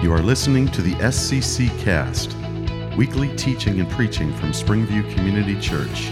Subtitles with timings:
[0.00, 2.36] You are listening to the SCC Cast,
[2.96, 6.10] weekly teaching and preaching from Springview Community Church.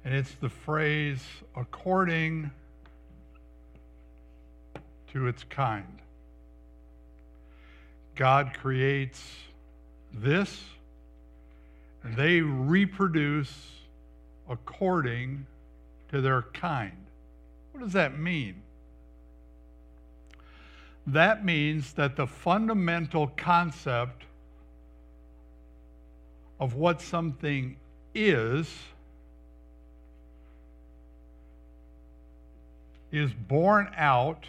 [0.06, 1.24] and it's the phrase
[1.56, 2.52] according
[5.14, 6.00] to its kind.
[8.16, 9.24] God creates
[10.14, 10.64] this,
[12.04, 13.54] and they reproduce
[14.50, 15.46] according
[16.10, 16.98] to their kind.
[17.72, 18.62] What does that mean?
[21.08, 24.24] That means that the fundamental concept
[26.60, 27.76] of what something
[28.14, 28.72] is
[33.12, 34.46] is born out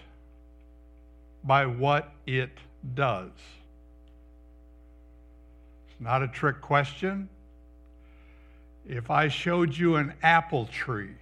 [1.44, 2.50] by what it
[2.94, 3.30] does.
[5.88, 7.28] It's not a trick question.
[8.86, 11.14] If I showed you an apple tree,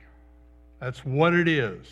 [0.78, 1.86] that's what it is.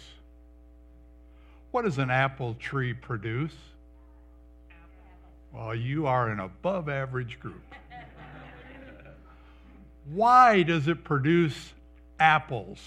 [1.71, 3.55] What does an apple tree produce?
[5.53, 7.63] Well, you are an above average group.
[10.11, 11.75] Why does it produce
[12.19, 12.79] apples?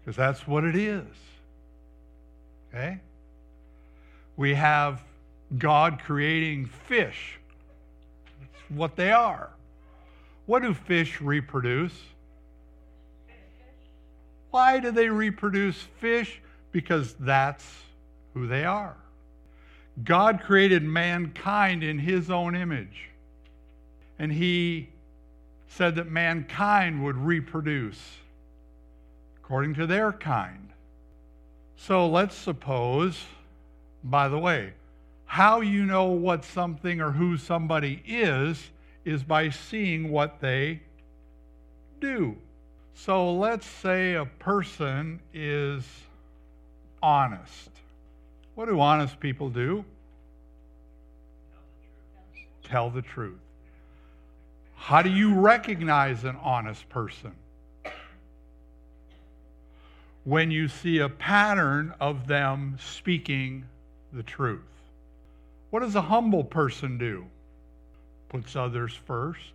[0.00, 1.04] Because that's what it is.
[2.72, 3.00] Okay?
[4.36, 5.04] We have
[5.58, 7.38] God creating fish.
[8.40, 9.50] That's what they are.
[10.46, 11.94] What do fish reproduce?
[14.50, 16.40] Why do they reproduce fish?
[16.72, 17.64] Because that's
[18.34, 18.96] who they are.
[20.04, 23.10] God created mankind in his own image.
[24.18, 24.88] And he
[25.68, 28.00] said that mankind would reproduce
[29.38, 30.68] according to their kind.
[31.86, 33.24] So let's suppose,
[34.04, 34.74] by the way,
[35.24, 38.70] how you know what something or who somebody is
[39.06, 40.82] is by seeing what they
[41.98, 42.36] do.
[42.92, 45.82] So let's say a person is
[47.02, 47.70] honest.
[48.56, 49.82] What do honest people do?
[52.62, 53.40] Tell the truth.
[54.74, 57.32] How do you recognize an honest person?
[60.24, 63.64] When you see a pattern of them speaking
[64.12, 64.60] the truth.
[65.70, 67.24] What does a humble person do?
[68.28, 69.52] Puts others first.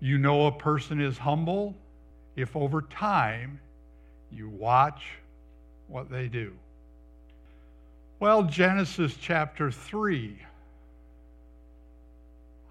[0.00, 1.74] You know a person is humble
[2.36, 3.58] if over time
[4.30, 5.02] you watch
[5.88, 6.52] what they do.
[8.18, 10.38] Well, Genesis chapter 3.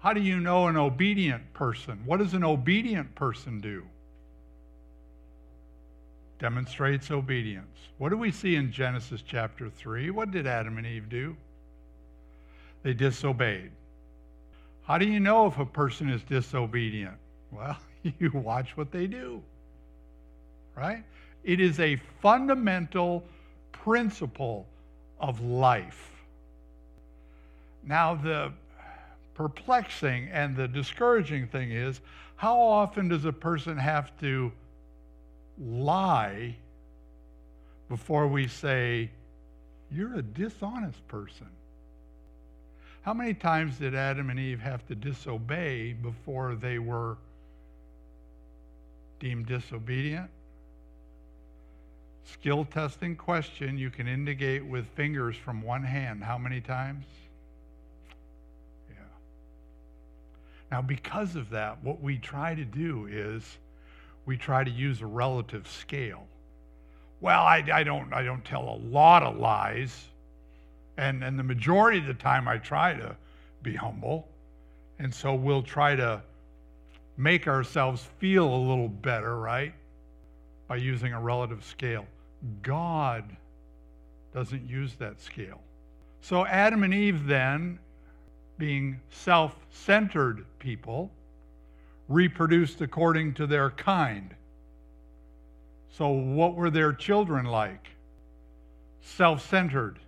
[0.00, 2.00] How do you know an obedient person?
[2.04, 3.84] What does an obedient person do?
[6.38, 7.78] Demonstrates obedience.
[7.98, 10.10] What do we see in Genesis chapter 3?
[10.10, 11.36] What did Adam and Eve do?
[12.82, 13.70] They disobeyed.
[14.84, 17.16] How do you know if a person is disobedient?
[17.50, 19.42] Well, you watch what they do,
[20.76, 21.02] right?
[21.42, 23.24] It is a fundamental
[23.72, 24.66] principle
[25.18, 26.10] of life.
[27.84, 28.52] Now, the
[29.34, 32.00] perplexing and the discouraging thing is
[32.36, 34.52] how often does a person have to
[35.58, 36.56] lie
[37.88, 39.10] before we say,
[39.90, 41.48] You're a dishonest person.
[43.02, 47.18] How many times did Adam and Eve have to disobey before they were
[49.20, 50.28] deemed disobedient?
[52.24, 56.24] Skill testing question you can indicate with fingers from one hand.
[56.24, 57.04] How many times?
[58.90, 58.96] Yeah.
[60.72, 63.44] Now, because of that, what we try to do is
[64.26, 66.26] we try to use a relative scale.
[67.20, 70.04] Well, I, I, don't, I don't tell a lot of lies.
[70.98, 73.16] And, and the majority of the time, I try to
[73.62, 74.28] be humble.
[74.98, 76.22] And so we'll try to
[77.16, 79.72] make ourselves feel a little better, right?
[80.68, 82.06] By using a relative scale.
[82.62, 83.24] God
[84.34, 85.60] doesn't use that scale.
[86.20, 87.78] So Adam and Eve, then,
[88.58, 91.10] being self centered people,
[92.08, 94.34] reproduced according to their kind.
[95.90, 97.88] So, what were their children like?
[99.00, 99.98] Self centered.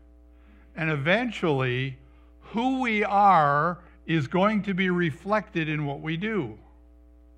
[0.77, 1.97] And eventually,
[2.41, 6.59] who we are is going to be reflected in what we do.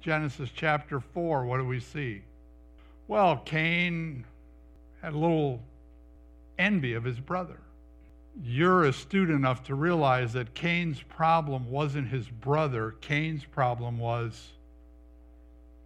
[0.00, 2.22] Genesis chapter 4, what do we see?
[3.08, 4.24] Well, Cain
[5.02, 5.60] had a little
[6.58, 7.58] envy of his brother.
[8.42, 14.52] You're astute enough to realize that Cain's problem wasn't his brother, Cain's problem was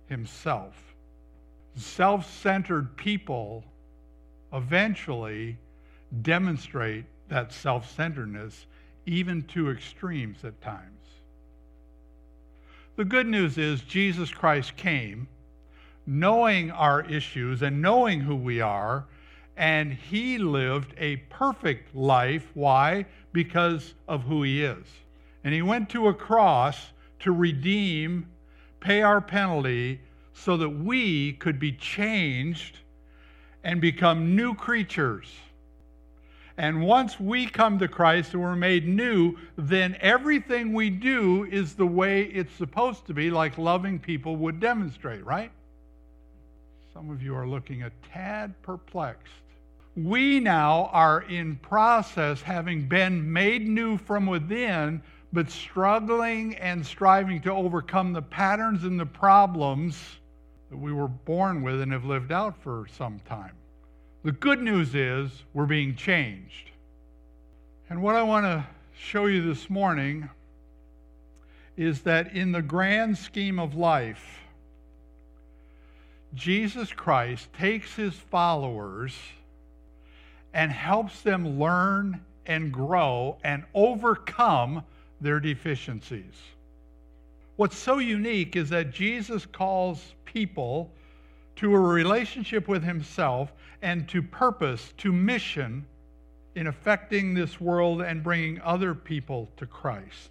[0.07, 0.95] himself.
[1.77, 3.65] Self centered people
[4.53, 5.59] eventually
[6.23, 8.67] demonstrate that self centeredness,
[9.07, 10.91] even to extremes at times.
[12.97, 15.27] The good news is Jesus Christ came
[16.07, 19.07] knowing our issues and knowing who we are,
[19.57, 22.51] and he lived a perfect life.
[22.55, 23.07] Why?
[23.33, 24.87] Because of who he is.
[25.45, 28.27] And he went to a cross to redeem,
[28.81, 30.01] pay our penalty,
[30.33, 32.79] so that we could be changed
[33.63, 35.33] and become new creatures.
[36.57, 41.75] And once we come to Christ and we're made new, then everything we do is
[41.75, 45.51] the way it's supposed to be, like loving people would demonstrate, right?
[46.93, 49.33] Some of you are looking a tad perplexed.
[49.97, 55.03] We now are in process, having been made new from within,
[55.33, 60.01] but struggling and striving to overcome the patterns and the problems
[60.71, 63.53] that we were born with and have lived out for some time.
[64.25, 66.71] The good news is we're being changed.
[67.89, 68.67] And what I want to
[68.99, 70.29] show you this morning
[71.77, 74.41] is that in the grand scheme of life,
[76.35, 79.15] Jesus Christ takes his followers
[80.55, 84.83] and helps them learn and grow and overcome
[85.21, 86.35] their deficiencies.
[87.57, 90.91] What's so unique is that Jesus calls people
[91.57, 93.53] to a relationship with himself
[93.83, 95.85] and to purpose, to mission
[96.55, 100.31] in affecting this world and bringing other people to Christ.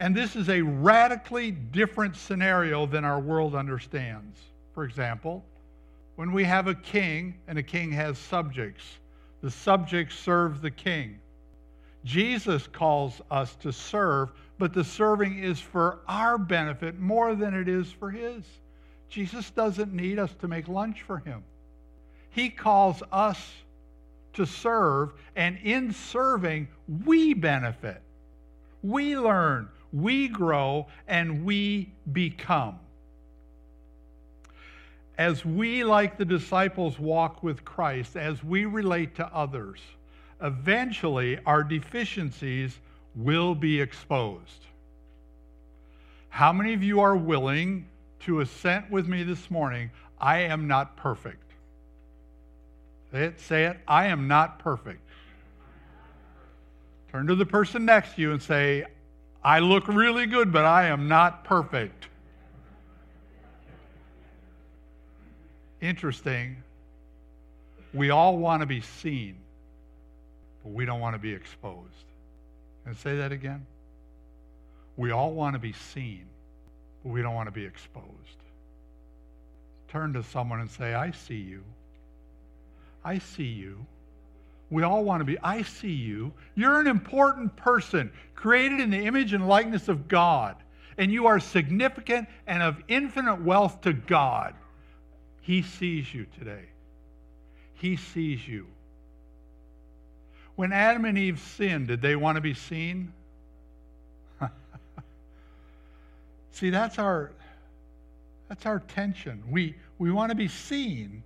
[0.00, 4.36] And this is a radically different scenario than our world understands.
[4.74, 5.44] For example,
[6.16, 8.98] when we have a king and a king has subjects,
[9.42, 11.18] the subjects serve the king.
[12.04, 17.68] Jesus calls us to serve, but the serving is for our benefit more than it
[17.68, 18.44] is for his.
[19.08, 21.44] Jesus doesn't need us to make lunch for him.
[22.30, 23.52] He calls us
[24.32, 26.68] to serve, and in serving,
[27.04, 28.00] we benefit.
[28.82, 32.78] We learn, we grow, and we become.
[35.22, 39.78] As we, like the disciples, walk with Christ, as we relate to others,
[40.40, 42.76] eventually our deficiencies
[43.14, 44.66] will be exposed.
[46.28, 47.86] How many of you are willing
[48.24, 49.92] to assent with me this morning?
[50.20, 51.52] I am not perfect.
[53.12, 53.76] Say it, say it.
[53.86, 55.08] I am not perfect.
[57.12, 58.86] Turn to the person next to you and say,
[59.44, 62.08] I look really good, but I am not perfect.
[65.82, 66.56] Interesting.
[67.92, 69.36] We all want to be seen,
[70.62, 72.06] but we don't want to be exposed.
[72.86, 73.66] And say that again.
[74.96, 76.24] We all want to be seen,
[77.02, 78.06] but we don't want to be exposed.
[79.88, 81.64] Turn to someone and say, I see you.
[83.04, 83.84] I see you.
[84.70, 86.32] We all want to be, I see you.
[86.54, 90.56] You're an important person, created in the image and likeness of God,
[90.96, 94.54] and you are significant and of infinite wealth to God.
[95.42, 96.64] He sees you today.
[97.74, 98.66] He sees you.
[100.54, 103.12] When Adam and Eve sinned, did they want to be seen?
[106.52, 107.32] See, that's our
[108.48, 109.42] that's our tension.
[109.50, 111.22] We we want to be seen,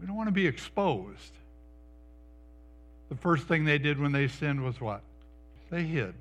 [0.00, 1.32] we don't want to be exposed.
[3.08, 5.00] The first thing they did when they sinned was what?
[5.70, 6.14] They hid.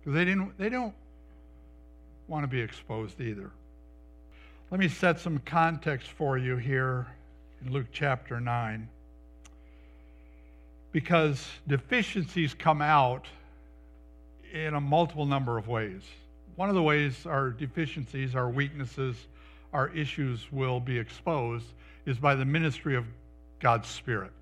[0.00, 0.94] Because they didn't they don't
[2.26, 3.50] want to be exposed either.
[4.70, 7.06] Let me set some context for you here
[7.64, 8.86] in Luke chapter 9.
[10.92, 13.24] Because deficiencies come out
[14.52, 16.02] in a multiple number of ways.
[16.56, 19.16] One of the ways our deficiencies, our weaknesses,
[19.72, 21.64] our issues will be exposed
[22.04, 23.06] is by the ministry of
[23.60, 24.32] God's Spirit.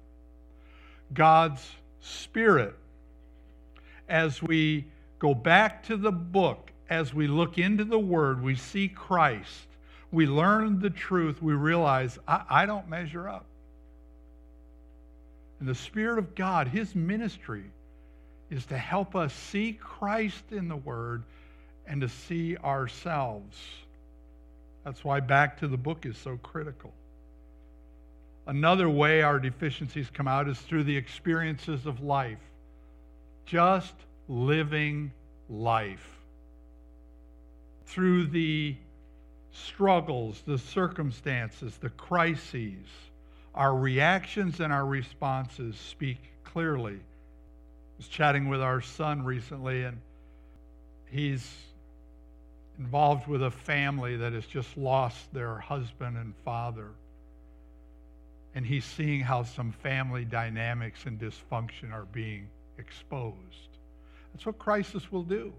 [1.14, 2.74] God's Spirit,
[4.08, 4.86] as we
[5.20, 9.68] go back to the book, as we look into the Word, we see Christ,
[10.12, 13.46] we learn the truth, we realize, I, I don't measure up.
[15.60, 17.64] And the Spirit of God, His ministry,
[18.50, 21.24] is to help us see Christ in the Word
[21.86, 23.56] and to see ourselves
[24.84, 26.92] That's why back to the book is so critical.
[28.46, 32.38] Another way our deficiencies come out is through the experiences of life.
[33.46, 33.94] Just
[34.28, 35.10] living
[35.50, 36.06] life.
[37.86, 38.76] Through the
[39.64, 42.86] struggles, the circumstances, the crises,
[43.54, 46.94] our reactions and our responses speak clearly.
[46.94, 49.98] I was chatting with our son recently, and
[51.06, 51.50] he's
[52.78, 56.90] involved with a family that has just lost their husband and father.
[58.54, 62.48] And he's seeing how some family dynamics and dysfunction are being
[62.78, 63.36] exposed.
[64.32, 65.52] That's what crisis will do.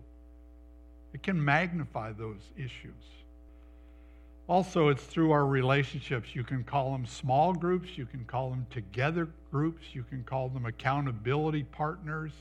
[1.14, 2.94] It can magnify those issues.
[4.48, 6.34] Also, it's through our relationships.
[6.34, 10.48] You can call them small groups, you can call them together groups, you can call
[10.48, 12.32] them accountability partners.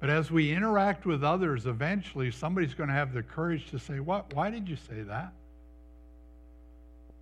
[0.00, 4.00] But as we interact with others, eventually somebody's going to have the courage to say,
[4.00, 4.32] What?
[4.34, 5.32] Why did you say that?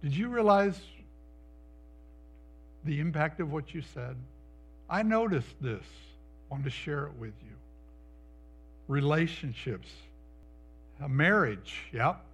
[0.03, 0.81] Did you realize
[2.85, 4.17] the impact of what you said?
[4.89, 5.85] I noticed this.
[6.49, 7.55] Wanted to share it with you.
[8.89, 9.89] Relationships,
[11.01, 12.25] a marriage, yep.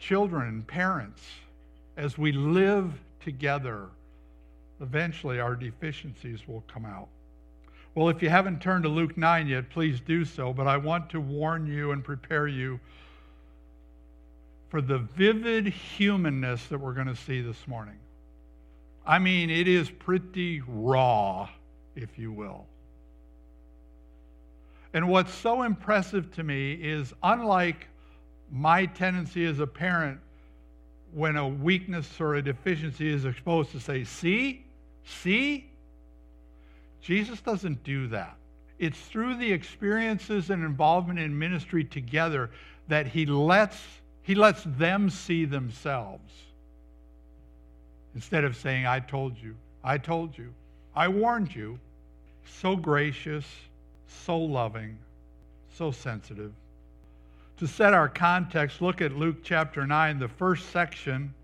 [0.00, 1.22] Children and parents,
[1.96, 2.90] as we live
[3.22, 3.88] together,
[4.80, 7.08] eventually our deficiencies will come out.
[7.94, 10.54] Well, if you haven't turned to Luke 9 yet, please do so.
[10.54, 12.80] But I want to warn you and prepare you
[14.70, 17.98] for the vivid humanness that we're going to see this morning.
[19.06, 21.48] I mean, it is pretty raw,
[21.94, 22.64] if you will.
[24.94, 27.86] And what's so impressive to me is unlike
[28.50, 30.18] my tendency as a parent
[31.12, 34.64] when a weakness or a deficiency is exposed to say, see,
[35.04, 35.70] see,
[37.00, 38.36] Jesus doesn't do that.
[38.78, 42.50] It's through the experiences and involvement in ministry together
[42.88, 43.78] that he lets,
[44.22, 46.32] he lets them see themselves.
[48.14, 49.54] Instead of saying, I told you,
[49.84, 50.52] I told you,
[50.94, 51.78] I warned you.
[52.44, 53.44] So gracious,
[54.06, 54.98] so loving,
[55.72, 56.52] so sensitive.
[57.60, 61.34] To set our context, look at Luke chapter 9, the first section,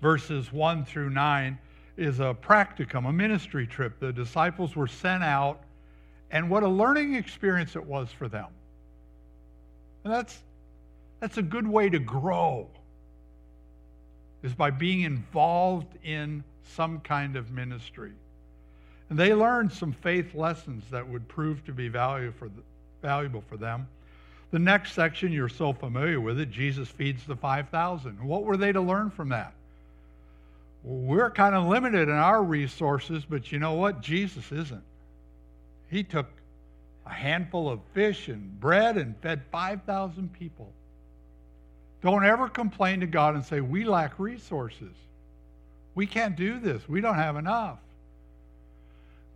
[0.00, 1.58] verses 1 through 9
[1.98, 4.00] is a practicum, a ministry trip.
[4.00, 5.60] The disciples were sent out,
[6.30, 8.46] and what a learning experience it was for them.
[10.04, 10.38] And that's,
[11.20, 12.70] that's a good way to grow,
[14.42, 18.12] is by being involved in some kind of ministry.
[19.10, 22.62] And they learned some faith lessons that would prove to be value for the,
[23.02, 23.86] valuable for them.
[24.56, 28.24] The next section, you're so familiar with it Jesus feeds the 5,000.
[28.24, 29.52] What were they to learn from that?
[30.82, 34.00] we're kind of limited in our resources, but you know what?
[34.00, 34.82] Jesus isn't.
[35.90, 36.28] He took
[37.04, 40.72] a handful of fish and bread and fed 5,000 people.
[42.00, 44.94] Don't ever complain to God and say, We lack resources.
[45.94, 46.88] We can't do this.
[46.88, 47.80] We don't have enough.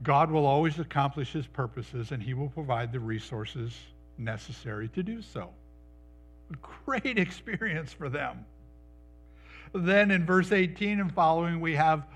[0.02, 3.74] God will always accomplish his purposes and he will provide the resources
[4.20, 5.50] necessary to do so.
[6.52, 8.44] A great experience for them.
[9.72, 12.06] Then in verse 18 and following, we have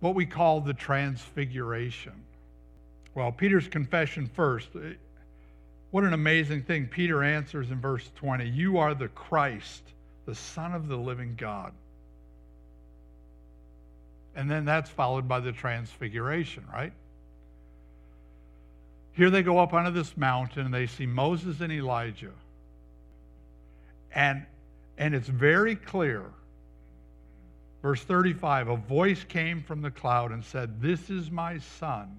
[0.00, 2.12] what we call the transfiguration.
[3.14, 4.68] Well, Peter's confession first.
[4.74, 4.90] Uh,
[5.90, 6.86] what an amazing thing.
[6.86, 9.82] Peter answers in verse 20 You are the Christ,
[10.26, 11.72] the Son of the living God.
[14.34, 16.92] And then that's followed by the transfiguration, right?
[19.16, 22.32] Here they go up onto this mountain and they see Moses and Elijah.
[24.14, 24.44] And
[24.98, 26.24] and it's very clear.
[27.82, 32.16] Verse 35 A voice came from the cloud and said, This is my son.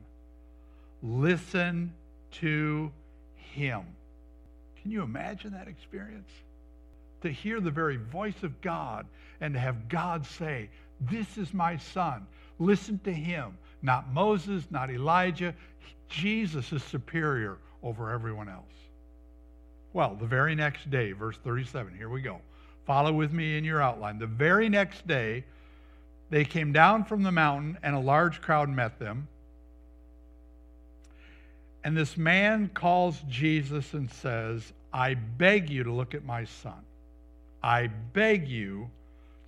[1.03, 1.93] Listen
[2.31, 2.91] to
[3.35, 3.81] him.
[4.81, 6.31] Can you imagine that experience?
[7.21, 9.05] To hear the very voice of God
[9.41, 10.69] and to have God say,
[11.01, 12.25] This is my son.
[12.59, 13.57] Listen to him.
[13.81, 15.53] Not Moses, not Elijah.
[16.09, 18.65] Jesus is superior over everyone else.
[19.93, 22.39] Well, the very next day, verse 37, here we go.
[22.85, 24.19] Follow with me in your outline.
[24.19, 25.43] The very next day,
[26.29, 29.27] they came down from the mountain, and a large crowd met them.
[31.83, 36.81] And this man calls Jesus and says, I beg you to look at my son.
[37.63, 38.89] I beg you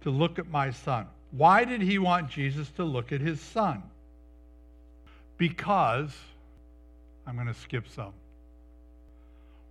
[0.01, 1.07] to look at my son.
[1.31, 3.83] Why did he want Jesus to look at his son?
[5.37, 6.15] Because,
[7.27, 8.13] I'm going to skip some.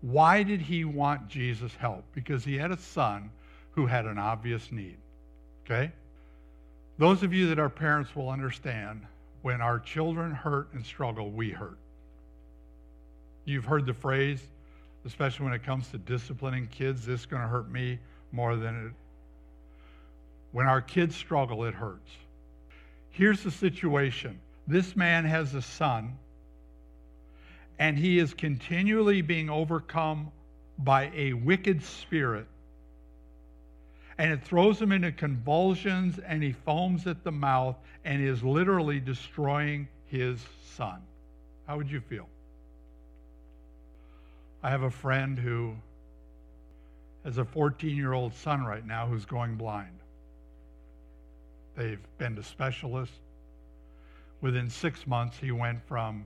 [0.00, 2.04] Why did he want Jesus' help?
[2.14, 3.30] Because he had a son
[3.72, 4.96] who had an obvious need.
[5.64, 5.92] Okay?
[6.98, 9.02] Those of you that are parents will understand
[9.42, 11.78] when our children hurt and struggle, we hurt.
[13.44, 14.42] You've heard the phrase,
[15.06, 17.06] especially when it comes to disciplining kids.
[17.06, 17.98] This is going to hurt me
[18.32, 18.92] more than it.
[20.52, 22.10] When our kids struggle, it hurts.
[23.10, 26.16] Here's the situation this man has a son,
[27.78, 30.32] and he is continually being overcome
[30.78, 32.46] by a wicked spirit.
[34.18, 38.98] And it throws him into convulsions, and he foams at the mouth and is literally
[38.98, 40.44] destroying his
[40.74, 41.00] son.
[41.66, 42.28] How would you feel?
[44.62, 45.76] I have a friend who
[47.24, 49.98] has a 14 year old son right now who's going blind.
[51.76, 53.14] They've been to specialists.
[54.40, 56.24] Within six months, he went from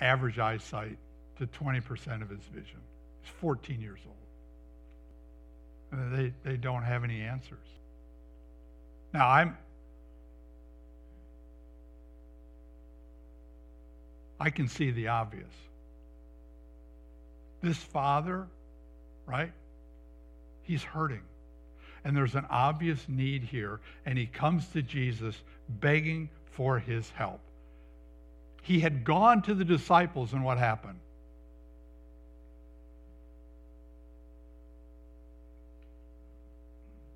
[0.00, 0.98] average eyesight
[1.38, 2.80] to 20% of his vision.
[3.22, 4.16] He's 14 years old.
[5.92, 7.58] And they, they don't have any answers.
[9.12, 9.56] Now, I'm.
[14.38, 15.52] I can see the obvious.
[17.60, 18.46] This father,
[19.26, 19.52] right?
[20.62, 21.22] He's hurting.
[22.04, 23.80] And there's an obvious need here.
[24.06, 25.34] And he comes to Jesus
[25.68, 27.40] begging for his help.
[28.62, 30.98] He had gone to the disciples, and what happened?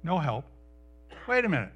[0.03, 0.45] No help.
[1.27, 1.73] Wait a minute.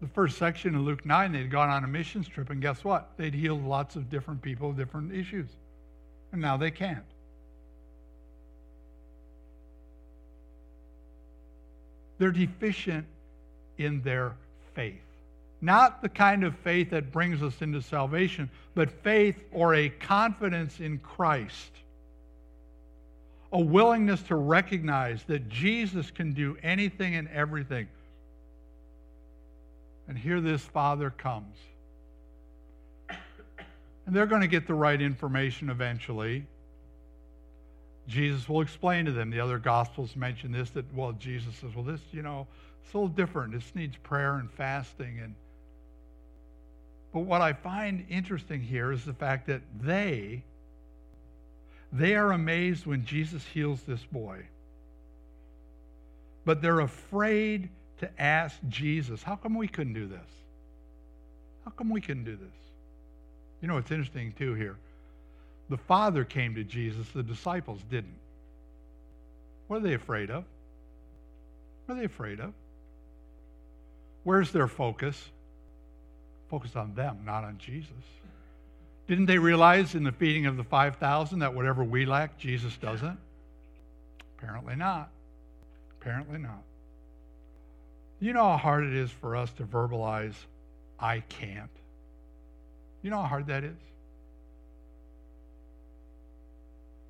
[0.00, 3.10] The first section in Luke 9, they'd gone on a missions trip, and guess what?
[3.16, 5.48] They'd healed lots of different people, different issues.
[6.32, 7.04] And now they can't.
[12.18, 13.06] They're deficient
[13.78, 14.34] in their
[14.74, 15.05] faith.
[15.60, 20.80] Not the kind of faith that brings us into salvation, but faith or a confidence
[20.80, 21.70] in Christ.
[23.52, 27.88] A willingness to recognize that Jesus can do anything and everything.
[30.08, 31.56] And here this father comes.
[33.08, 36.46] And they're going to get the right information eventually.
[38.06, 39.30] Jesus will explain to them.
[39.30, 42.46] The other Gospels mention this that, well, Jesus says, well, this, you know,
[42.84, 43.52] it's a little different.
[43.52, 45.18] This needs prayer and fasting.
[45.20, 45.34] And
[47.12, 50.42] but what I find interesting here is the fact that they
[51.92, 54.44] they are amazed when Jesus heals this boy.
[56.44, 60.28] But they're afraid to ask Jesus, how come we couldn't do this?
[61.64, 62.54] How come we couldn't do this?
[63.60, 64.76] You know, it's interesting too here.
[65.70, 68.18] The Father came to Jesus, the disciples didn't.
[69.66, 70.44] What are they afraid of?
[71.86, 72.52] What are they afraid of?
[74.22, 75.30] Where's their focus?
[76.48, 77.90] Focus on them, not on Jesus.
[79.08, 83.18] Didn't they realize in the feeding of the 5,000 that whatever we lack, Jesus doesn't?
[84.38, 85.10] Apparently not.
[86.00, 86.62] Apparently not.
[88.20, 90.34] You know how hard it is for us to verbalize,
[90.98, 91.70] I can't?
[93.02, 93.76] You know how hard that is?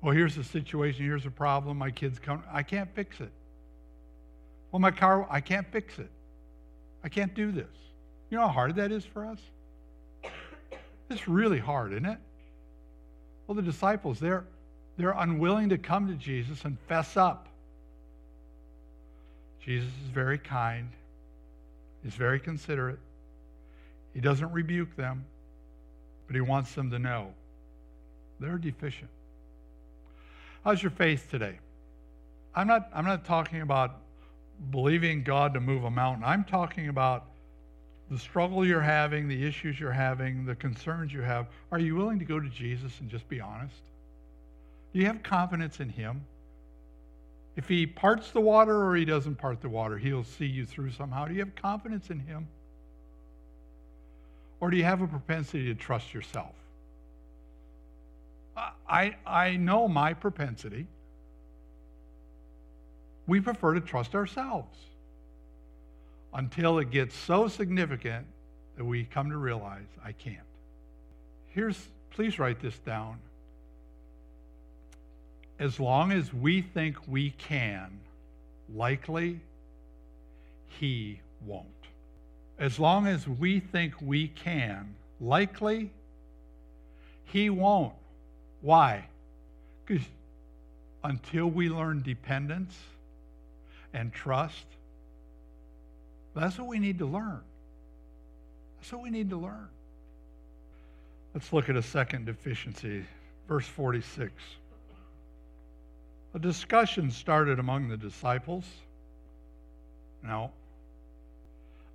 [0.01, 1.05] Well, here's the situation.
[1.05, 1.77] Here's the problem.
[1.77, 2.43] My kids come.
[2.51, 3.31] I can't fix it.
[4.71, 6.09] Well, my car, I can't fix it.
[7.03, 7.65] I can't do this.
[8.29, 9.39] You know how hard that is for us?
[11.09, 12.17] It's really hard, isn't it?
[13.47, 14.43] Well, the disciples, they're,
[14.97, 17.47] they're unwilling to come to Jesus and fess up.
[19.61, 20.89] Jesus is very kind,
[22.03, 22.99] he's very considerate.
[24.13, 25.25] He doesn't rebuke them,
[26.25, 27.33] but he wants them to know
[28.39, 29.09] they're deficient.
[30.63, 31.59] How's your faith today?
[32.55, 33.99] I'm not, I'm not talking about
[34.71, 36.23] believing God to move a mountain.
[36.25, 37.25] I'm talking about
[38.09, 41.47] the struggle you're having, the issues you're having, the concerns you have.
[41.71, 43.75] Are you willing to go to Jesus and just be honest?
[44.93, 46.21] Do you have confidence in Him?
[47.57, 50.91] If He parts the water or He doesn't part the water, He'll see you through
[50.91, 51.25] somehow.
[51.25, 52.47] Do you have confidence in Him?
[54.59, 56.53] Or do you have a propensity to trust yourself?
[58.89, 60.87] I, I know my propensity.
[63.27, 64.77] We prefer to trust ourselves
[66.37, 68.25] until it gets so significant
[68.77, 70.37] that we come to realize I can't.
[71.47, 73.17] Here's, please write this down.
[75.57, 77.99] As long as we think we can,
[78.71, 79.39] likely
[80.67, 81.65] he won't.
[82.59, 85.89] As long as we think we can, likely
[87.23, 87.93] he won't.
[88.61, 89.07] Why?
[89.87, 90.05] Because
[91.03, 92.77] until we learn dependence
[93.91, 94.65] and trust,
[96.41, 97.41] that's what we need to learn.
[98.77, 99.67] That's what we need to learn.
[101.33, 103.03] Let's look at a second deficiency,
[103.47, 104.31] verse 46.
[106.33, 108.65] A discussion started among the disciples.
[110.23, 110.51] Now,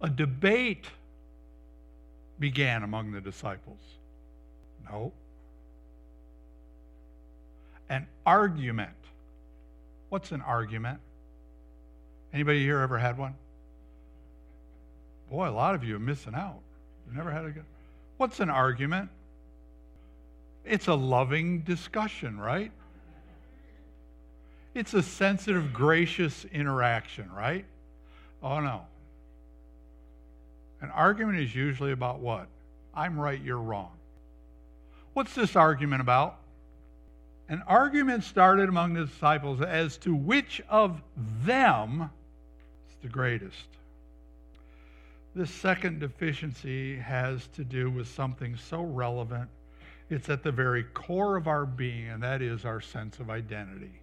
[0.01, 0.87] a debate
[2.39, 3.79] began among the disciples.
[4.91, 5.13] No.
[7.89, 8.91] an argument.
[10.09, 10.99] What's an argument?
[12.33, 13.35] Anybody here ever had one?
[15.33, 16.59] Boy, a lot of you are missing out.
[17.07, 17.65] You've never had a good.
[18.19, 19.09] What's an argument?
[20.63, 22.71] It's a loving discussion, right?
[24.75, 27.65] It's a sensitive, gracious interaction, right?
[28.43, 28.83] Oh no.
[30.83, 32.47] An argument is usually about what?
[32.95, 33.93] I'm right, you're wrong.
[35.15, 36.41] What's this argument about?
[37.49, 41.01] An argument started among the disciples as to which of
[41.43, 42.11] them
[42.91, 43.69] is the greatest.
[45.35, 49.49] This second deficiency has to do with something so relevant.
[50.11, 54.03] It's at the very core of our being, and that is our sense of identity.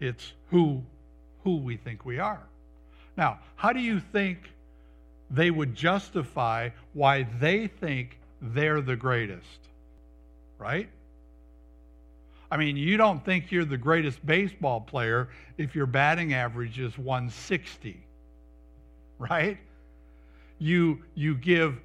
[0.00, 0.82] It's who,
[1.42, 2.42] who we think we are.
[3.16, 4.50] Now, how do you think
[5.30, 9.68] they would justify why they think they're the greatest?
[10.58, 10.88] Right?
[12.50, 16.96] I mean, you don't think you're the greatest baseball player if your batting average is
[16.96, 18.00] 160.
[19.30, 19.58] Right?
[20.58, 21.80] You you give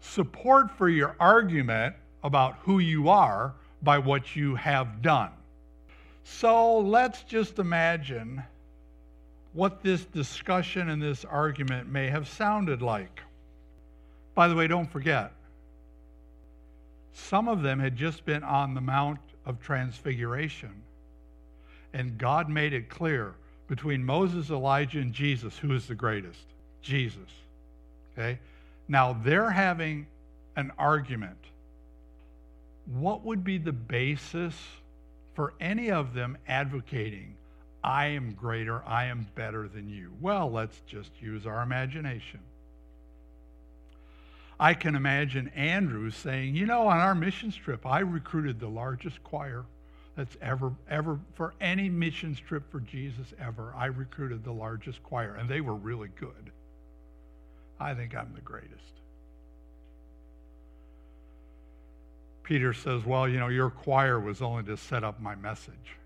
[0.00, 5.30] support for your argument about who you are by what you have done.
[6.24, 8.42] So let's just imagine
[9.52, 13.20] what this discussion and this argument may have sounded like.
[14.34, 15.32] By the way, don't forget,
[17.12, 20.82] some of them had just been on the Mount of Transfiguration,
[21.92, 23.34] and God made it clear
[23.68, 26.44] between Moses, Elijah, and Jesus who is the greatest?
[26.82, 27.30] Jesus.
[28.12, 28.38] Okay?
[28.88, 30.06] Now they're having
[30.56, 31.38] an argument.
[32.86, 34.54] What would be the basis
[35.34, 37.36] for any of them advocating,
[37.82, 40.12] I am greater, I am better than you?
[40.20, 42.40] Well, let's just use our imagination.
[44.60, 49.22] I can imagine Andrew saying, You know, on our missions trip, I recruited the largest
[49.24, 49.64] choir
[50.16, 53.72] that's ever, ever, for any missions trip for Jesus ever.
[53.76, 56.52] I recruited the largest choir, and they were really good.
[57.80, 59.00] I think I'm the greatest.
[62.42, 65.96] Peter says, Well, you know, your choir was only to set up my message.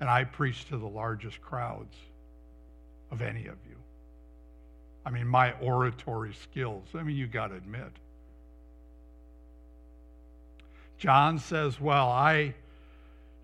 [0.00, 1.94] And I preached to the largest crowds
[3.10, 3.76] of any of you.
[5.04, 7.92] I mean, my oratory skills, I mean, you got to admit.
[11.00, 12.54] John says, Well, I,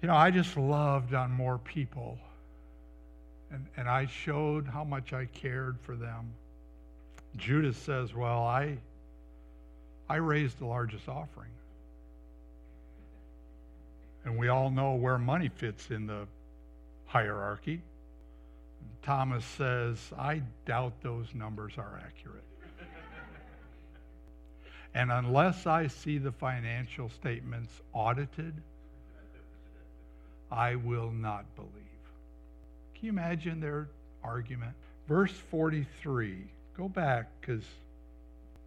[0.02, 2.18] you know, I just loved on more people.
[3.50, 6.34] And, and I showed how much I cared for them.
[7.36, 8.76] Judas says, Well, I,
[10.08, 11.50] I raised the largest offering.
[14.26, 16.26] And we all know where money fits in the
[17.06, 17.80] hierarchy.
[19.02, 22.44] Thomas says, I doubt those numbers are accurate.
[24.96, 28.54] And unless I see the financial statements audited,
[30.50, 31.70] I will not believe.
[32.94, 33.88] Can you imagine their
[34.24, 34.72] argument?
[35.06, 36.38] Verse 43,
[36.78, 37.62] go back because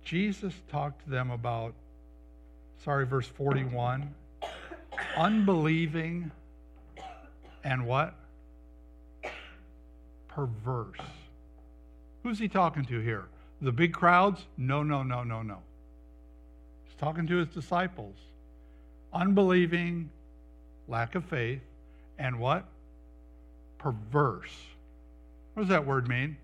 [0.03, 1.73] Jesus talked to them about,
[2.83, 4.13] sorry, verse 41,
[5.17, 6.29] unbelieving
[7.63, 8.13] and what?
[10.27, 10.99] Perverse.
[12.21, 13.25] Who's he talking to here?
[13.63, 14.45] The big crowds?
[14.59, 15.57] No, no, no, no, no.
[16.99, 18.15] Talking to his disciples.
[19.13, 20.09] Unbelieving,
[20.87, 21.61] lack of faith,
[22.17, 22.65] and what?
[23.77, 24.51] Perverse.
[25.53, 26.37] What does that word mean?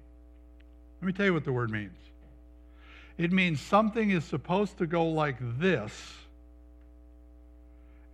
[1.02, 1.98] Let me tell you what the word means.
[3.18, 5.92] It means something is supposed to go like this,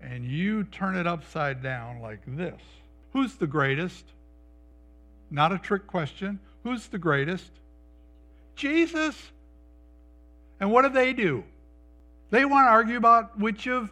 [0.02, 2.60] and you turn it upside down like this.
[3.14, 4.06] Who's the greatest?
[5.30, 6.40] Not a trick question.
[6.64, 7.52] Who's the greatest?
[8.56, 9.16] Jesus.
[10.60, 11.44] And what do they do?
[12.32, 13.92] They want to argue about which of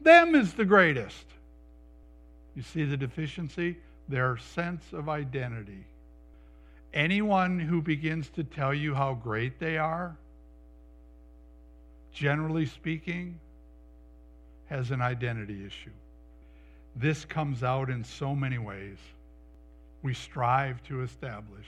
[0.00, 1.26] them is the greatest.
[2.56, 3.76] You see the deficiency?
[4.08, 5.84] Their sense of identity.
[6.94, 10.16] Anyone who begins to tell you how great they are
[12.12, 13.40] generally speaking,
[14.66, 15.90] has an identity issue.
[16.94, 18.98] This comes out in so many ways.
[20.02, 21.66] We strive to establish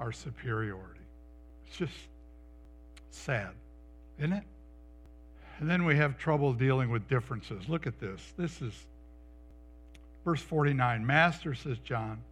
[0.00, 1.00] our superiority.
[1.66, 1.94] It's just
[3.10, 3.50] sad,
[4.18, 4.44] isn't it?
[5.60, 7.68] And then we have trouble dealing with differences.
[7.68, 8.32] Look at this.
[8.36, 8.72] This is
[10.24, 11.06] verse 49.
[11.06, 12.22] Master, says John,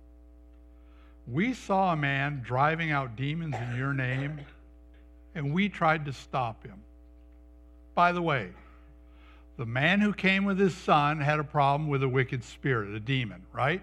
[1.26, 4.40] we saw a man driving out demons in your name,
[5.34, 6.82] and we tried to stop him
[7.98, 8.48] by the way.
[9.56, 13.00] The man who came with his son had a problem with a wicked spirit, a
[13.00, 13.82] demon, right?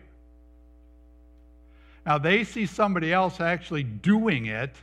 [2.06, 4.74] Now they see somebody else actually doing it,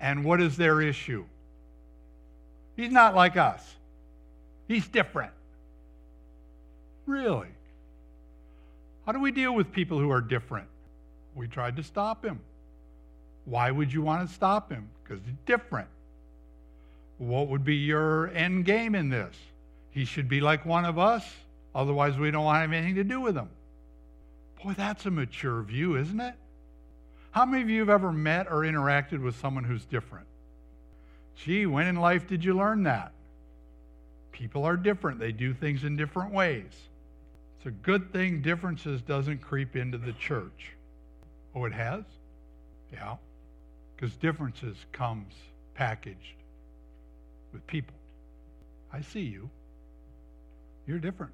[0.00, 1.24] and what is their issue?
[2.80, 3.62] He's not like us.
[4.66, 5.32] He's different.
[7.04, 7.48] Really?
[9.04, 10.66] How do we deal with people who are different?
[11.34, 12.40] We tried to stop him.
[13.44, 14.88] Why would you want to stop him?
[15.02, 15.88] Because he's different.
[17.18, 19.36] What would be your end game in this?
[19.90, 21.30] He should be like one of us,
[21.74, 23.50] otherwise, we don't want to have anything to do with him.
[24.64, 26.34] Boy, that's a mature view, isn't it?
[27.32, 30.28] How many of you have ever met or interacted with someone who's different?
[31.36, 33.12] Gee, when in life did you learn that?
[34.32, 36.72] People are different, they do things in different ways.
[37.58, 40.72] It's a good thing differences doesn't creep into the church.
[41.54, 42.04] Oh, it has?
[42.92, 43.16] Yeah.
[43.94, 45.34] Because differences comes
[45.74, 46.36] packaged
[47.52, 47.94] with people.
[48.92, 49.50] I see you.
[50.86, 51.32] You're different.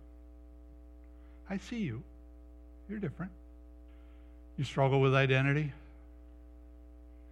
[1.48, 2.02] I see you.
[2.88, 3.32] You're different.
[4.56, 5.72] You struggle with identity?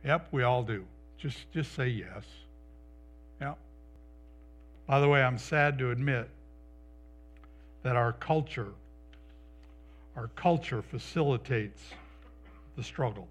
[0.05, 0.85] Yep, we all do.
[1.19, 2.25] Just just say yes.
[3.41, 3.59] Yep.
[4.87, 6.29] By the way, I'm sad to admit
[7.83, 8.73] that our culture
[10.17, 11.83] our culture facilitates
[12.77, 13.27] the struggle.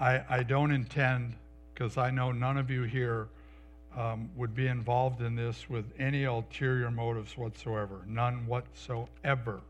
[0.00, 1.34] I, I don't intend,
[1.72, 3.28] because I know none of you here
[3.96, 9.60] um, would be involved in this with any ulterior motives whatsoever, none whatsoever.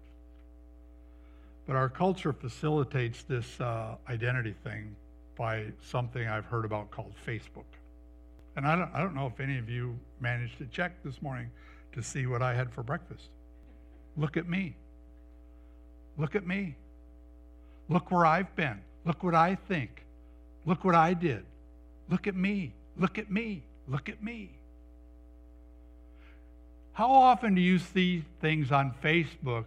[1.67, 4.95] But our culture facilitates this uh, identity thing
[5.37, 7.65] by something I've heard about called Facebook.
[8.57, 11.51] And I don't, I don't know if any of you managed to check this morning
[11.93, 13.29] to see what I had for breakfast.
[14.17, 14.77] Look at me.
[16.17, 16.77] Look at me.
[17.89, 18.81] Look where I've been.
[19.05, 20.05] Look what I think.
[20.65, 21.45] Look what I did.
[22.09, 22.75] Look at me.
[22.97, 23.65] Look at me.
[23.89, 24.51] Look at me.
[26.93, 29.65] How often do you see things on Facebook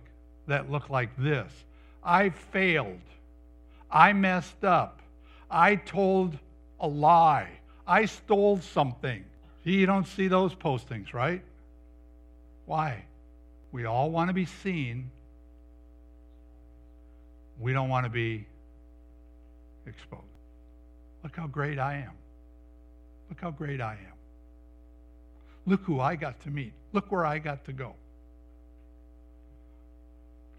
[0.47, 1.51] that look like this?
[2.03, 3.01] I failed.
[3.91, 5.01] I messed up.
[5.51, 6.37] I told
[6.79, 7.49] a lie.
[7.87, 9.23] I stole something.
[9.63, 11.41] You don't see those postings, right?
[12.65, 13.03] Why?
[13.71, 15.09] We all want to be seen.
[17.59, 18.45] We don't want to be
[19.85, 20.23] exposed.
[21.23, 22.13] Look how great I am.
[23.29, 24.13] Look how great I am.
[25.65, 26.73] Look who I got to meet.
[26.93, 27.93] Look where I got to go.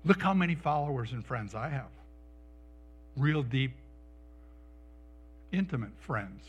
[0.04, 1.90] Look how many followers and friends I have.
[3.16, 3.72] Real deep,
[5.52, 6.42] intimate friends.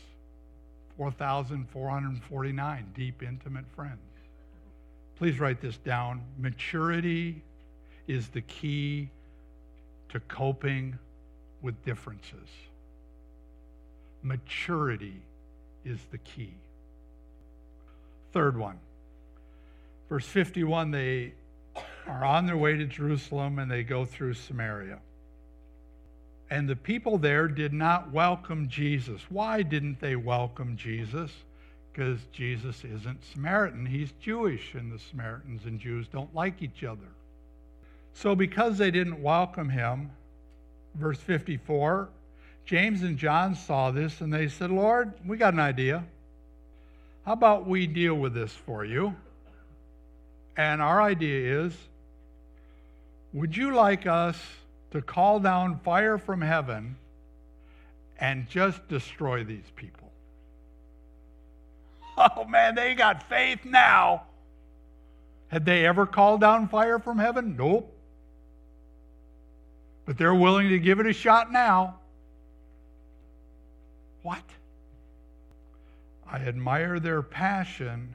[1.00, 3.96] 4,449 deep, intimate friends.
[5.16, 6.20] Please write this down.
[6.38, 7.40] Maturity
[8.06, 9.08] is the key
[10.10, 10.98] to coping
[11.62, 12.50] with differences.
[14.22, 15.22] Maturity
[15.86, 16.52] is the key.
[18.34, 18.78] Third one.
[20.10, 21.32] Verse 51 they
[22.06, 24.98] are on their way to Jerusalem and they go through Samaria.
[26.50, 29.20] And the people there did not welcome Jesus.
[29.28, 31.30] Why didn't they welcome Jesus?
[31.92, 37.06] Because Jesus isn't Samaritan, he's Jewish, and the Samaritans and Jews don't like each other.
[38.14, 40.10] So, because they didn't welcome him,
[40.94, 42.08] verse 54,
[42.64, 46.04] James and John saw this and they said, Lord, we got an idea.
[47.24, 49.14] How about we deal with this for you?
[50.56, 51.76] And our idea is
[53.32, 54.36] would you like us
[54.90, 56.96] to call down fire from heaven
[58.18, 59.98] and just destroy these people?
[62.22, 64.24] Oh man, they got faith now.
[65.48, 67.56] Had they ever called down fire from heaven?
[67.56, 67.96] Nope.
[70.04, 71.98] But they're willing to give it a shot now.
[74.22, 74.42] What?
[76.28, 78.14] I admire their passion,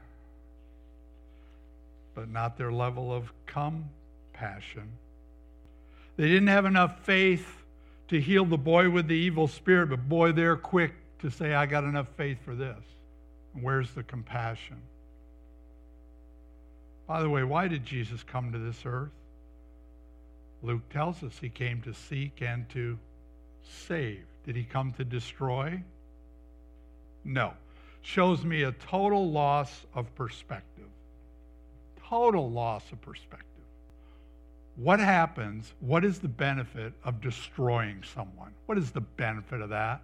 [2.14, 4.90] but not their level of compassion.
[6.17, 7.47] They didn't have enough faith
[8.08, 11.65] to heal the boy with the evil spirit, but boy, they're quick to say, I
[11.65, 12.78] got enough faith for this.
[13.54, 14.78] where's the compassion?
[17.08, 19.12] By the way, why did Jesus come to this earth?
[20.62, 22.97] Luke tells us he came to seek and to
[23.63, 24.25] save.
[24.45, 25.82] Did he come to destroy?
[27.23, 27.54] No.
[28.01, 30.89] Shows me a total loss of perspective.
[32.08, 33.55] Total loss of perspective.
[34.76, 35.74] What happens?
[35.80, 38.54] What is the benefit of destroying someone?
[38.66, 40.02] What is the benefit of that?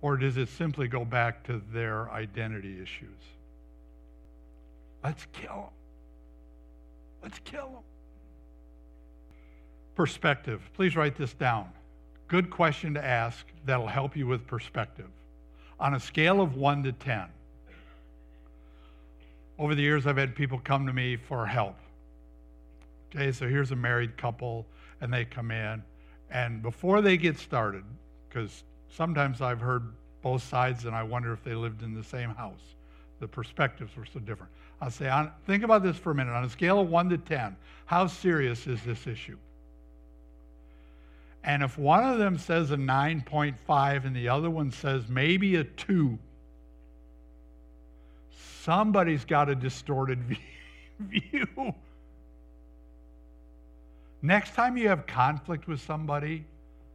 [0.00, 3.18] Or does it simply go back to their identity issues?
[5.02, 5.70] Let's kill them.
[7.22, 7.82] Let's kill them.
[9.96, 10.60] Perspective.
[10.74, 11.68] Please write this down.
[12.28, 15.10] Good question to ask that'll help you with perspective
[15.78, 17.24] on a scale of 1 to 10.
[19.58, 21.76] Over the years, I've had people come to me for help.
[23.16, 24.66] Okay, so here's a married couple,
[25.00, 25.82] and they come in,
[26.30, 27.82] and before they get started,
[28.28, 29.84] because sometimes I've heard
[30.20, 32.74] both sides and I wonder if they lived in the same house.
[33.18, 34.52] the perspectives were so different.
[34.82, 35.10] I'll say,
[35.46, 36.32] think about this for a minute.
[36.32, 39.38] On a scale of 1 to 10, how serious is this issue?
[41.42, 45.64] And if one of them says a 9.5 and the other one says maybe a
[45.64, 46.18] 2,
[48.62, 50.36] somebody's got a distorted
[51.00, 51.74] view.
[54.26, 56.44] Next time you have conflict with somebody,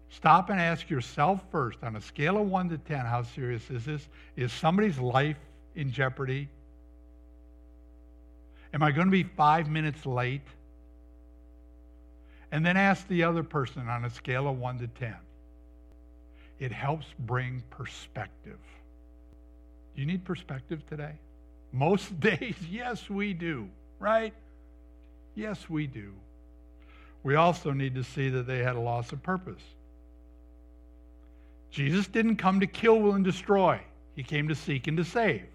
[0.09, 3.85] stop and ask yourself first on a scale of 1 to 10, how serious is
[3.85, 4.05] this?
[4.35, 5.37] Is somebody's life
[5.73, 6.49] in jeopardy?
[8.73, 10.45] Am I going to be five minutes late?
[12.51, 15.15] And then ask the other person on a scale of 1 to 10.
[16.59, 18.59] It helps bring perspective.
[19.95, 21.13] Do you need perspective today?
[21.71, 24.33] Most days, yes, we do, right?
[25.33, 26.11] Yes, we do.
[27.23, 29.61] We also need to see that they had a loss of purpose.
[31.69, 33.79] Jesus didn't come to kill, will, and destroy,
[34.15, 35.45] He came to seek and to save.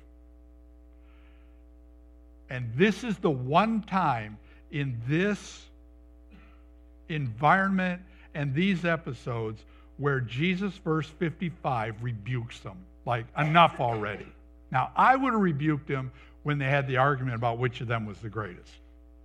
[2.49, 4.39] And this is the one time
[4.71, 5.67] in this
[7.09, 8.03] environment
[8.35, 9.65] and these episodes
[9.99, 12.77] where Jesus, verse 55, rebukes them.
[13.05, 14.27] Like, enough already.
[14.71, 16.11] Now, I would have rebuked him
[16.43, 18.73] when they had the argument about which of them was the greatest.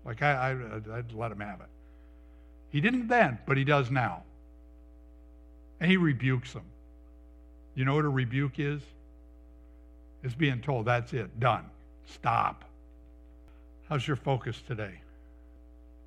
[0.05, 1.67] Like, I, I, would let him have it.
[2.71, 4.23] He didn't then, but he does now.
[5.79, 6.63] And he rebukes them.
[7.75, 8.81] You know what a rebuke is?
[10.23, 11.65] It's being told, that's it, done.
[12.05, 12.65] Stop.
[13.89, 15.01] How's your focus today?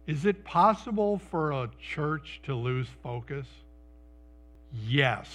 [0.06, 3.46] Is it possible for a church to lose focus?
[4.86, 5.28] Yes.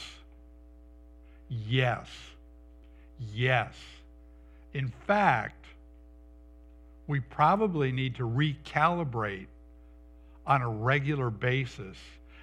[1.49, 2.07] Yes.
[3.33, 3.73] Yes.
[4.73, 5.65] In fact,
[7.07, 9.47] we probably need to recalibrate
[10.49, 11.95] on a regular basis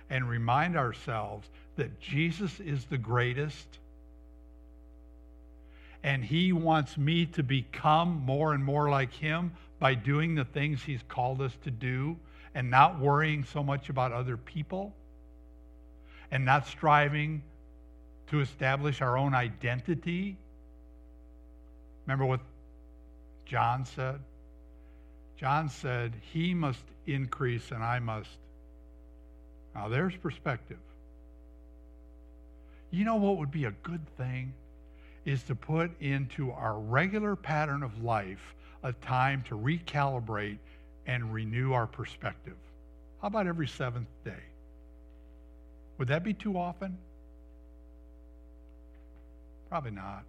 [0.09, 3.67] and remind ourselves that Jesus is the greatest
[6.05, 10.81] and he wants me to become more and more like him by doing the things
[10.81, 12.17] he's called us to do
[12.55, 14.95] and not worrying so much about other people
[16.31, 17.43] and not striving
[18.29, 20.37] to establish our own identity.
[22.07, 22.41] Remember what
[23.45, 24.21] John said?
[25.37, 28.39] John said, He must increase and I must.
[29.75, 30.79] Now, there's perspective.
[32.91, 34.55] You know what would be a good thing?
[35.25, 40.59] Is to put into our regular pattern of life a time to recalibrate
[41.07, 42.57] and renew our perspective.
[43.21, 44.43] How about every seventh day?
[45.99, 46.97] Would that be too often?
[49.69, 50.25] Probably not.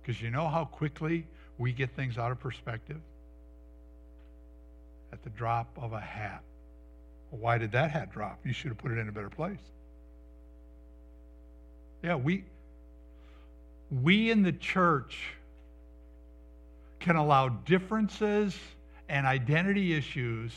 [0.00, 1.26] Because you know how quickly
[1.58, 3.00] we get things out of perspective?
[5.12, 6.42] At the drop of a hat.
[7.30, 8.40] Well, why did that hat drop?
[8.44, 9.60] You should have put it in a better place.
[12.02, 12.44] Yeah, we
[13.90, 15.18] we in the church
[16.98, 18.56] can allow differences
[19.08, 20.52] and identity issues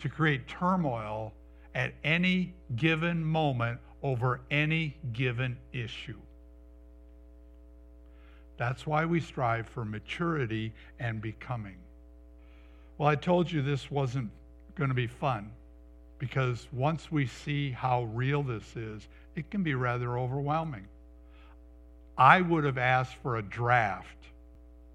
[0.00, 1.32] to create turmoil
[1.74, 6.18] at any given moment over any given issue.
[8.56, 11.76] That's why we strive for maturity and becoming.
[12.98, 14.30] Well, I told you this wasn't
[14.76, 15.50] going to be fun
[16.18, 20.86] because once we see how real this is, it can be rather overwhelming.
[22.16, 24.16] I would have asked for a draft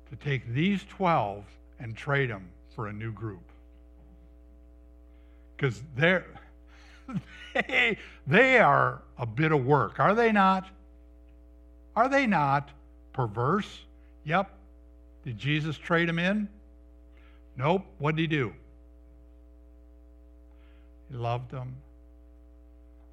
[0.09, 1.43] to take these 12
[1.79, 3.43] and trade them for a new group.
[5.55, 6.25] Because they're,
[7.53, 10.65] they, they are a bit of work, are they not?
[11.95, 12.69] Are they not
[13.11, 13.79] perverse?
[14.23, 14.49] Yep.
[15.25, 16.47] Did Jesus trade them in?
[17.59, 17.85] Nope.
[17.97, 18.53] What did he do?
[21.11, 21.75] He loved them.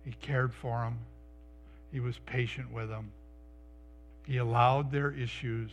[0.04, 1.00] He cared for them.
[1.90, 3.10] He was patient with them.
[4.24, 5.72] He allowed their issues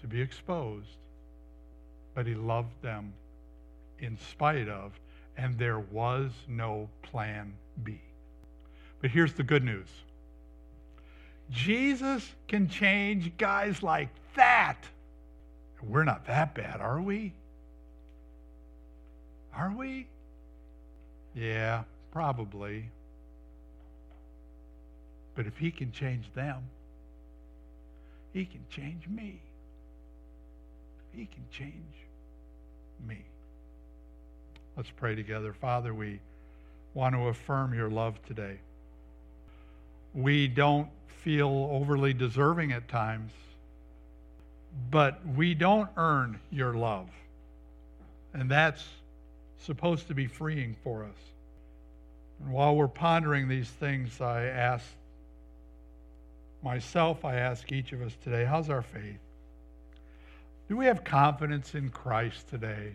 [0.00, 0.96] to be exposed,
[2.14, 3.12] but he loved them
[3.98, 4.98] in spite of,
[5.36, 8.00] and there was no plan B.
[9.02, 9.88] But here's the good news
[11.50, 14.78] Jesus can change guys like that.
[15.82, 17.34] We're not that bad, are we?
[19.56, 20.06] Are we?
[21.34, 22.90] Yeah, probably.
[25.34, 26.62] But if he can change them,
[28.32, 29.40] he can change me.
[31.12, 31.74] He can change
[33.06, 33.18] me.
[34.76, 35.52] Let's pray together.
[35.52, 36.20] Father, we
[36.94, 38.58] want to affirm your love today.
[40.14, 40.88] We don't
[41.22, 43.32] feel overly deserving at times,
[44.90, 47.08] but we don't earn your love.
[48.32, 48.84] And that's
[49.64, 51.16] supposed to be freeing for us.
[52.40, 54.84] And while we're pondering these things, I ask
[56.62, 59.20] myself, I ask each of us today, how's our faith?
[60.68, 62.92] Do we have confidence in Christ today?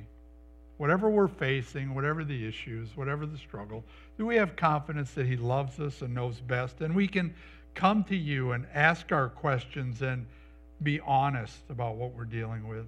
[0.78, 3.84] Whatever we're facing, whatever the issues, whatever the struggle,
[4.18, 6.82] do we have confidence that He loves us and knows best?
[6.82, 7.34] And we can
[7.76, 10.26] come to you and ask our questions and
[10.82, 12.88] be honest about what we're dealing with.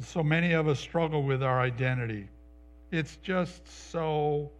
[0.00, 2.28] So many of us struggle with our identity.
[2.90, 4.50] It's just so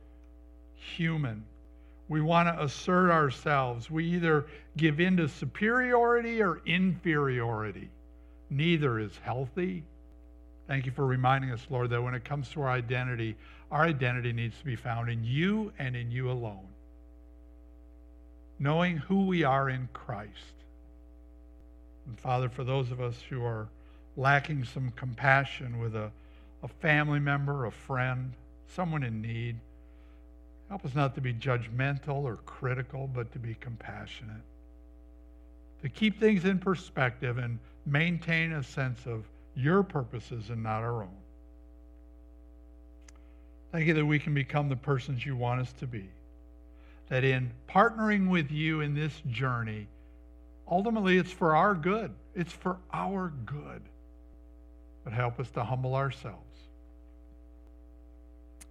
[0.75, 1.45] human.
[2.09, 3.91] We want to assert ourselves.
[3.91, 7.91] We either give in to superiority or inferiority.
[8.51, 9.83] Neither is healthy.
[10.67, 13.37] Thank you for reminding us, Lord, that when it comes to our identity,
[13.71, 16.67] our identity needs to be found in you and in you alone.
[18.59, 20.55] Knowing who we are in Christ.
[22.07, 23.69] And Father, for those of us who are
[24.17, 26.11] lacking some compassion with a,
[26.63, 28.33] a family member, a friend,
[28.69, 29.57] someone in need,
[30.69, 34.43] help us not to be judgmental or critical, but to be compassionate.
[35.83, 41.03] To keep things in perspective and maintain a sense of your purposes and not our
[41.03, 41.17] own.
[43.73, 46.09] Thank you that we can become the persons you want us to be.
[47.09, 49.89] That in partnering with you in this journey,
[50.67, 52.13] ultimately it's for our good.
[52.35, 53.83] It's for our good.
[55.05, 56.41] But help us to humble ourselves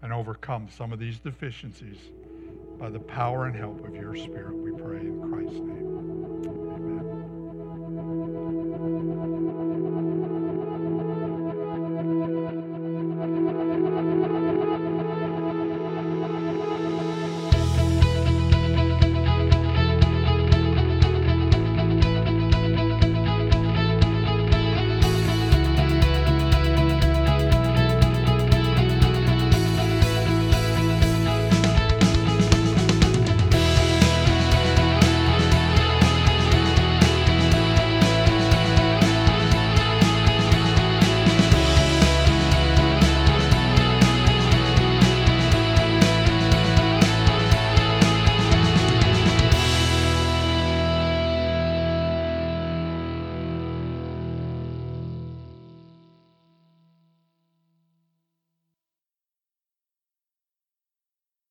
[0.01, 1.97] and overcome some of these deficiencies
[2.77, 5.72] by the power and help of your Spirit, we pray in Christ's name.